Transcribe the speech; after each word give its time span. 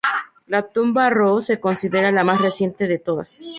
La 0.47 0.67
tumba 0.67 1.11
rho 1.11 1.41
se 1.41 1.59
considera 1.59 2.09
la 2.11 2.23
más 2.23 2.41
reciente 2.41 2.87
de 2.87 2.97
todas. 2.97 3.37